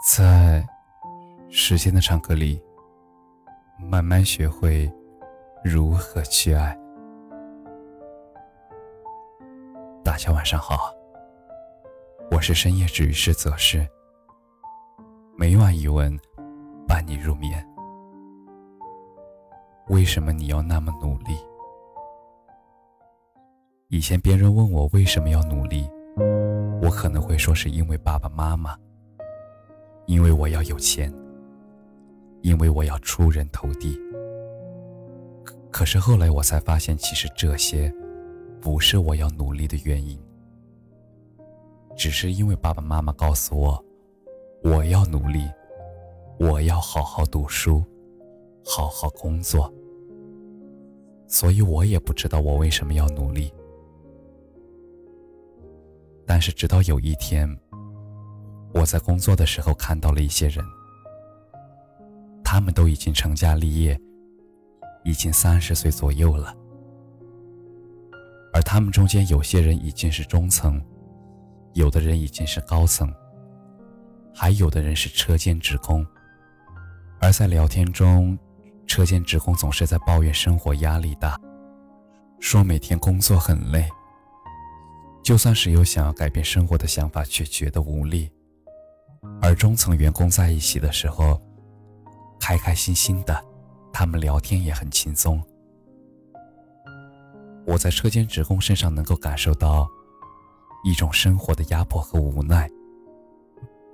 [0.00, 0.66] 在
[1.50, 2.58] 时间的长河里，
[3.78, 4.90] 慢慢学会
[5.62, 6.74] 如何去爱。
[10.02, 10.90] 大家晚上好，
[12.30, 13.86] 我是深夜治愈师泽师，
[15.36, 16.18] 每晚一问，
[16.88, 17.62] 伴你入眠。
[19.88, 21.36] 为什么你要那么努力？
[23.88, 25.86] 以前别人问我为什么要努力，
[26.80, 28.74] 我可能会说是因为爸爸妈妈。
[30.10, 31.08] 因为我要有钱，
[32.42, 33.96] 因为我要出人头地。
[35.70, 37.94] 可是后来我才发现，其实这些
[38.60, 40.20] 不是我要努力的原因，
[41.96, 43.84] 只是因为爸爸妈妈告诉我，
[44.64, 45.48] 我要努力，
[46.40, 47.84] 我要好好读书，
[48.64, 49.72] 好好工作。
[51.28, 53.54] 所以我也不知道我为什么要努力。
[56.26, 57.48] 但是直到有一天。
[58.80, 60.64] 我在工作的时候看到了一些人，
[62.42, 64.00] 他们都已经成家立业，
[65.04, 66.56] 已经三十岁左右了，
[68.54, 70.82] 而他们中间有些人已经是中层，
[71.74, 73.12] 有的人已经是高层，
[74.34, 76.06] 还有的人是车间职工。
[77.20, 78.38] 而在聊天中，
[78.86, 81.38] 车间职工总是在抱怨生活压力大，
[82.38, 83.86] 说每天工作很累，
[85.22, 88.30] 就算是有想要改变生活的想法，却觉得无力。
[89.42, 91.40] 而中层员工在一起的时候，
[92.38, 93.42] 开开心心的，
[93.92, 95.42] 他们聊天也很轻松。
[97.66, 99.88] 我在车间职工身上能够感受到
[100.84, 102.68] 一种生活的压迫和无奈，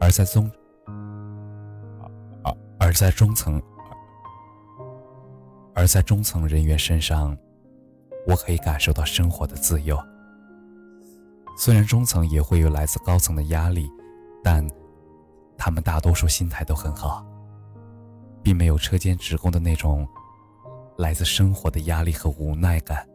[0.00, 0.50] 而在中，
[2.42, 3.62] 而而在中层，
[5.74, 7.36] 而在中层人员身上，
[8.26, 9.96] 我可以感受到生活的自由。
[11.56, 13.88] 虽然中层也会有来自高层的压力，
[14.42, 14.68] 但。
[15.58, 17.24] 他们大多数心态都很好，
[18.42, 20.06] 并没有车间职工的那种
[20.96, 23.06] 来自生活的压力和无奈感。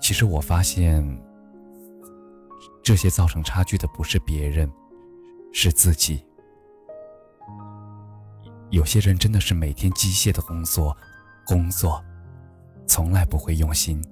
[0.00, 1.04] 其实我发现，
[2.82, 4.70] 这些造成差距的不是别人，
[5.52, 6.24] 是自己。
[8.70, 10.96] 有些人真的是每天机械的工作，
[11.46, 12.02] 工作，
[12.86, 14.02] 从来不会用心。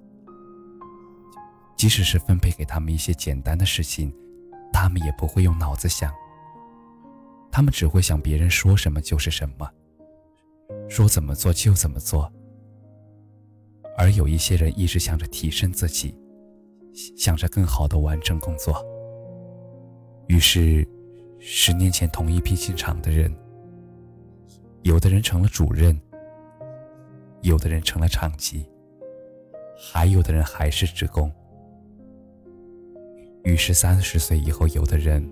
[1.77, 4.15] 即使是分配给他们一些简单的事情，
[4.73, 6.13] 他们也不会用脑子想。
[7.53, 9.71] 他们只会想别人说什么就是什么，
[10.89, 12.33] 说怎么做就怎么做。
[13.95, 16.15] 而有一些人一直想着提升自己，
[17.15, 18.83] 想着更好的完成工作。
[20.29, 20.89] 于是，
[21.39, 23.31] 十年前同一批进厂的人，
[24.81, 26.01] 有的人成了主任，
[27.43, 28.67] 有的人成了厂级，
[29.77, 31.31] 还有的人还是职工。
[33.45, 35.23] 于是，三十岁以后，有的人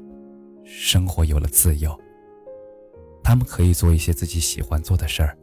[0.67, 1.99] 生活有了自由。
[3.31, 5.39] 他们可以做一些自己喜欢做的事儿，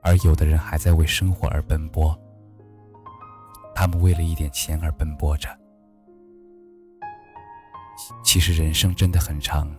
[0.00, 2.16] 而有的人还在为生活而奔波。
[3.74, 5.48] 他们为了一点钱而奔波着。
[8.22, 9.74] 其实人生真的很长，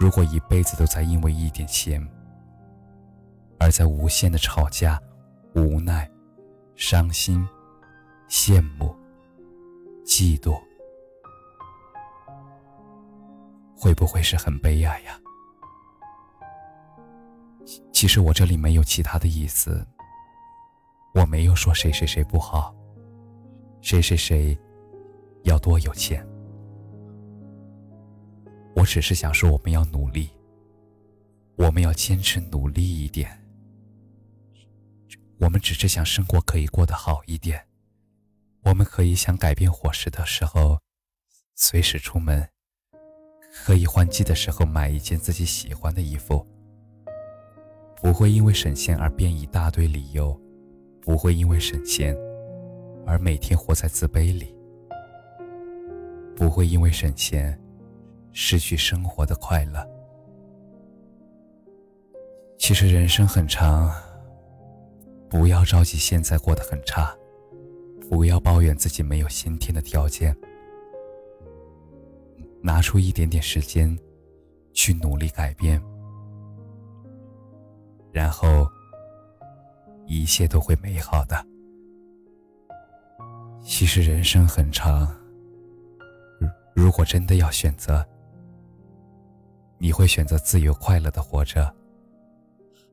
[0.00, 2.04] 如果一辈子都在因为一点钱，
[3.60, 5.00] 而在无限的吵架、
[5.54, 6.10] 无奈、
[6.74, 7.46] 伤心、
[8.28, 8.92] 羡慕、
[10.04, 10.60] 嫉妒。
[13.78, 15.20] 会不会是很悲哀呀？
[17.92, 19.86] 其实我这里没有其他的意思，
[21.14, 22.74] 我没有说谁谁谁不好，
[23.80, 24.58] 谁谁谁
[25.44, 26.26] 要多有钱。
[28.74, 30.28] 我只是想说，我们要努力，
[31.56, 33.44] 我们要坚持努力一点。
[35.38, 37.64] 我们只是想生活可以过得好一点，
[38.62, 40.80] 我们可以想改变伙食的时候，
[41.54, 42.48] 随时出门。
[43.64, 46.46] 可以换季的时候买一件自己喜欢的衣服，
[48.00, 50.38] 不会因为省钱而编一大堆理由，
[51.02, 52.16] 不会因为省钱
[53.06, 54.54] 而每天活在自卑里，
[56.34, 57.60] 不会因为省钱
[58.32, 59.86] 失去生活的快乐。
[62.56, 63.94] 其实人生很长，
[65.28, 67.14] 不要着急现在过得很差，
[68.08, 70.34] 不要抱怨自己没有先天的条件。
[72.60, 73.96] 拿出一点点时间，
[74.72, 75.82] 去努力改变，
[78.12, 78.68] 然后
[80.06, 81.44] 一切都会美好的。
[83.62, 85.08] 其实人生很长，
[86.74, 88.04] 如果真的要选择，
[89.78, 91.72] 你会选择自由快乐的活着，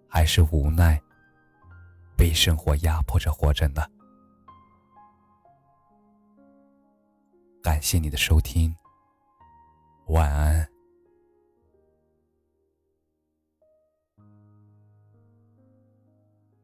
[0.08, 1.02] 还是无奈
[2.16, 3.84] 被生活压迫着活着呢？
[7.64, 8.76] 感谢你的收听。
[10.07, 10.75] 晚安。